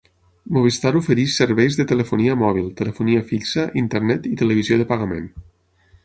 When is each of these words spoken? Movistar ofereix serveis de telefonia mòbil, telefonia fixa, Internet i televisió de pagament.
Movistar 0.55 0.91
ofereix 0.99 1.33
serveis 1.41 1.75
de 1.79 1.83
telefonia 1.91 2.37
mòbil, 2.43 2.71
telefonia 2.79 3.25
fixa, 3.33 3.65
Internet 3.83 4.25
i 4.31 4.33
televisió 4.41 4.79
de 4.81 4.89
pagament. 4.93 5.29